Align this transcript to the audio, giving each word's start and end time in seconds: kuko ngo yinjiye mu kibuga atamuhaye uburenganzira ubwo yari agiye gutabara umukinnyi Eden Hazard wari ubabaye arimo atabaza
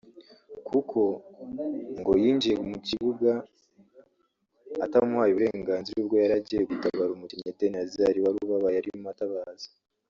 kuko 0.69 0.99
ngo 1.99 2.13
yinjiye 2.23 2.55
mu 2.69 2.77
kibuga 2.87 3.31
atamuhaye 4.85 5.31
uburenganzira 5.33 5.97
ubwo 5.99 6.15
yari 6.21 6.33
agiye 6.39 6.61
gutabara 6.71 7.09
umukinnyi 7.13 7.47
Eden 7.51 7.73
Hazard 7.79 8.15
wari 8.23 8.37
ubabaye 8.45 8.75
arimo 8.79 9.07
atabaza 9.15 9.69